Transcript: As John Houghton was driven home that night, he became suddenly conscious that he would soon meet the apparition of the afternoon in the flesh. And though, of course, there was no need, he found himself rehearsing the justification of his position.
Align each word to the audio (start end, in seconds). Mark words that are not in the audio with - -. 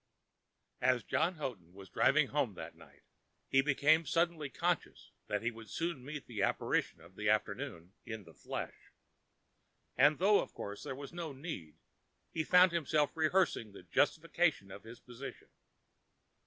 As 0.81 1.03
John 1.03 1.35
Houghton 1.35 1.75
was 1.75 1.87
driven 1.91 2.29
home 2.29 2.55
that 2.55 2.73
night, 2.75 3.03
he 3.47 3.61
became 3.61 4.03
suddenly 4.07 4.49
conscious 4.49 5.11
that 5.27 5.43
he 5.43 5.51
would 5.51 5.69
soon 5.69 6.03
meet 6.03 6.25
the 6.25 6.41
apparition 6.41 7.01
of 7.01 7.15
the 7.15 7.29
afternoon 7.29 7.93
in 8.03 8.23
the 8.23 8.33
flesh. 8.33 8.89
And 9.95 10.17
though, 10.17 10.39
of 10.39 10.55
course, 10.55 10.81
there 10.81 10.95
was 10.95 11.13
no 11.13 11.33
need, 11.33 11.77
he 12.31 12.43
found 12.43 12.71
himself 12.71 13.15
rehearsing 13.15 13.73
the 13.73 13.83
justification 13.83 14.71
of 14.71 14.81
his 14.81 14.99
position. 14.99 15.49